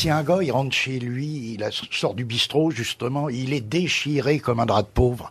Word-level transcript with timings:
Si 0.00 0.08
un 0.08 0.22
gars, 0.22 0.38
il 0.40 0.50
rentre 0.50 0.74
chez 0.74 0.98
lui, 0.98 1.58
il 1.58 1.68
sort 1.90 2.14
du 2.14 2.24
bistrot, 2.24 2.70
justement, 2.70 3.28
il 3.28 3.52
est 3.52 3.60
déchiré 3.60 4.38
comme 4.38 4.58
un 4.58 4.64
drap 4.64 4.80
de 4.80 4.88
pauvre. 4.88 5.30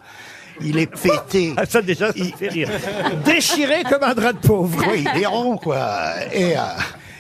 Il 0.62 0.78
est 0.78 0.85
pété. 0.85 1.55
Ah, 1.57 1.65
ça 1.65 1.81
déjà, 1.81 2.13
ça 2.13 2.19
me 2.19 2.26
fait 2.26 2.49
rire. 2.49 2.69
Déchiré 3.26 3.81
comme 3.90 4.03
un 4.03 4.13
drap 4.13 4.33
de 4.33 4.37
pauvre. 4.37 4.85
Oui, 4.92 5.05
il 5.15 5.24
est 5.24 5.26
rond, 5.26 5.58
quoi. 5.58 6.13
Et 6.31 6.55
euh, 6.55 6.62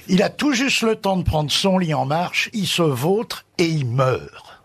il 0.07 0.21
a 0.21 0.29
tout 0.29 0.53
juste 0.53 0.83
le 0.83 0.95
temps 0.95 1.17
de 1.17 1.23
prendre 1.23 1.49
son 1.49 1.79
lit 1.79 1.95
en 1.95 2.05
marche, 2.05 2.51
il 2.53 2.67
se 2.67 2.83
vautre 2.83 3.45
et 3.57 3.65
il 3.65 3.87
meurt. 3.87 4.61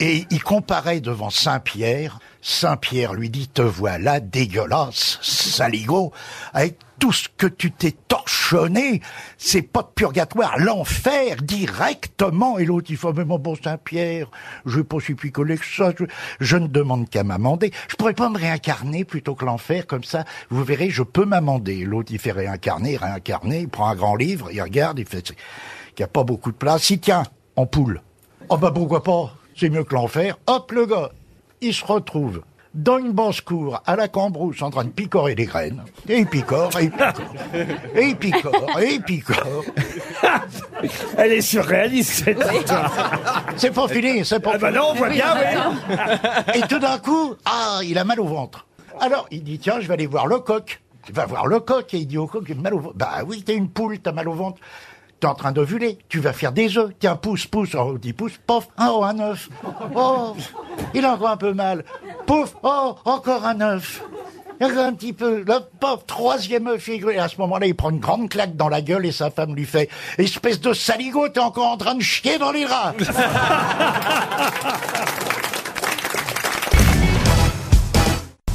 Et 0.00 0.24
il 0.30 0.42
comparait 0.42 1.00
devant 1.00 1.28
Saint-Pierre. 1.28 2.20
Saint-Pierre 2.46 3.14
lui 3.14 3.30
dit, 3.30 3.48
te 3.48 3.62
voilà 3.62 4.20
dégueulasse, 4.20 5.18
saligo, 5.22 6.12
avec 6.52 6.76
tout 6.98 7.10
ce 7.10 7.26
que 7.34 7.46
tu 7.46 7.72
t'es 7.72 7.92
torchonné, 8.06 9.00
c'est 9.38 9.62
pas 9.62 9.80
de 9.80 9.88
purgatoire, 9.94 10.58
l'enfer, 10.58 11.36
directement. 11.42 12.58
Et 12.58 12.66
l'autre, 12.66 12.90
il 12.90 12.98
mais 13.16 13.24
mon 13.24 13.38
bon 13.38 13.56
Saint-Pierre, 13.56 14.30
je 14.66 14.76
vais 14.76 14.84
pas 14.84 15.00
si 15.00 15.14
picoler 15.14 15.56
que 15.56 15.64
ça, 15.64 15.92
je, 15.98 16.04
je 16.38 16.56
ne 16.58 16.66
demande 16.66 17.08
qu'à 17.08 17.24
m'amender. 17.24 17.72
Je 17.88 17.96
pourrais 17.96 18.12
pas 18.12 18.28
me 18.28 18.38
réincarner 18.38 19.06
plutôt 19.06 19.34
que 19.34 19.46
l'enfer, 19.46 19.86
comme 19.86 20.04
ça, 20.04 20.24
vous 20.50 20.64
verrez, 20.64 20.90
je 20.90 21.02
peux 21.02 21.24
m'amender. 21.24 21.82
L'autre, 21.86 22.12
il 22.12 22.18
fait 22.18 22.32
réincarner, 22.32 22.98
réincarner, 22.98 23.60
il 23.60 23.68
prend 23.68 23.88
un 23.88 23.94
grand 23.94 24.16
livre, 24.16 24.50
il 24.52 24.60
regarde, 24.60 24.98
il 24.98 25.06
fait, 25.06 25.22
qu'il 25.22 25.34
n'y 26.00 26.04
a 26.04 26.08
pas 26.08 26.24
beaucoup 26.24 26.52
de 26.52 26.56
place. 26.56 26.82
Si, 26.82 26.98
tiens, 26.98 27.22
en 27.56 27.64
poule. 27.64 28.02
Oh 28.50 28.58
bah 28.58 28.70
pourquoi 28.70 29.02
pas? 29.02 29.34
C'est 29.56 29.70
mieux 29.70 29.84
que 29.84 29.94
l'enfer. 29.94 30.36
Hop, 30.46 30.72
le 30.72 30.84
gars, 30.84 31.10
il 31.64 31.74
se 31.74 31.84
retrouve 31.84 32.42
dans 32.74 32.98
une 32.98 33.12
basse-cour 33.12 33.80
à 33.86 33.96
la 33.96 34.08
cambrousse 34.08 34.60
en 34.60 34.70
train 34.70 34.84
de 34.84 34.90
picorer 34.90 35.34
des 35.34 35.46
graines. 35.46 35.82
Et 36.08 36.18
il 36.18 36.26
picore, 36.26 36.70
et 36.78 36.84
il 36.84 36.90
picore. 36.90 37.34
Et 37.94 38.06
il 38.08 38.16
picore, 38.16 38.80
et 38.80 38.94
il 38.94 39.02
picore. 39.02 39.64
Elle 41.16 41.32
est 41.32 41.40
surréaliste, 41.40 42.24
cette 42.24 42.38
histoire. 42.38 42.92
C'est 43.56 43.72
pas 43.72 43.88
fini, 43.88 44.24
c'est 44.24 44.40
pas 44.40 44.52
Ah 44.54 44.58
bah 44.58 44.70
non, 44.72 44.88
on 44.90 44.94
voit 44.94 45.08
bien, 45.08 45.34
oui. 45.36 45.96
Et 46.54 46.60
tout 46.62 46.80
d'un 46.80 46.98
coup, 46.98 47.34
ah, 47.44 47.80
il 47.84 47.96
a 47.96 48.04
mal 48.04 48.20
au 48.20 48.26
ventre. 48.26 48.66
Alors, 49.00 49.26
il 49.30 49.44
dit, 49.44 49.58
tiens, 49.58 49.80
je 49.80 49.86
vais 49.86 49.94
aller 49.94 50.06
voir 50.06 50.26
le 50.26 50.40
coq. 50.40 50.80
Il 51.08 51.14
va 51.14 51.26
voir 51.26 51.46
le 51.46 51.60
coq 51.60 51.92
et 51.94 51.98
il 51.98 52.06
dit 52.06 52.18
au 52.18 52.26
coq, 52.26 52.44
j'ai 52.46 52.54
mal 52.54 52.74
au 52.74 52.80
ventre. 52.80 52.96
Bah 52.96 53.20
oui, 53.26 53.42
t'es 53.42 53.54
une 53.54 53.68
poule, 53.68 54.00
t'as 54.00 54.12
mal 54.12 54.28
au 54.28 54.32
ventre. 54.32 54.60
T'es 55.20 55.26
en 55.26 55.34
train 55.34 55.52
d'ovuler, 55.52 55.98
tu 56.08 56.20
vas 56.20 56.32
faire 56.32 56.52
des 56.52 56.76
œufs. 56.76 56.92
Tiens, 56.98 57.16
pousse, 57.16 57.46
pousse, 57.46 57.74
oh, 57.74 57.96
dit 57.98 58.12
pousse, 58.12 58.38
pof, 58.46 58.68
un 58.76 58.90
oh, 58.90 59.04
un 59.04 59.18
œuf. 59.20 59.48
Oh, 59.94 60.36
il 60.92 61.04
a 61.04 61.14
encore 61.14 61.30
un 61.30 61.36
peu 61.36 61.54
mal. 61.54 61.84
Pouf, 62.26 62.54
oh, 62.62 62.96
encore 63.04 63.44
un 63.44 63.60
œuf. 63.60 64.02
Un 64.60 64.92
petit 64.92 65.12
peu, 65.12 65.44
pof, 65.80 66.06
troisième 66.06 66.68
œuf. 66.68 66.88
Et 66.88 67.18
à 67.18 67.28
ce 67.28 67.36
moment-là, 67.38 67.66
il 67.66 67.74
prend 67.74 67.90
une 67.90 67.98
grande 67.98 68.28
claque 68.28 68.56
dans 68.56 68.68
la 68.68 68.80
gueule 68.82 69.04
et 69.06 69.12
sa 69.12 69.30
femme 69.30 69.54
lui 69.54 69.66
fait, 69.66 69.90
espèce 70.18 70.60
de 70.60 70.72
saligo, 70.72 71.28
t'es 71.28 71.40
encore 71.40 71.68
en 71.68 71.76
train 71.76 71.94
de 71.94 72.02
chier 72.02 72.38
dans 72.38 72.52
les 72.52 72.64
draps. 72.64 72.96